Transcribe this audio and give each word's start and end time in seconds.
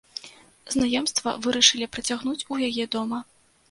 Знаёмства 0.75 1.35
вырашылі 1.45 1.91
працягнуць 1.97 2.39
у 2.55 2.63
яе 2.73 2.93
дома. 2.99 3.27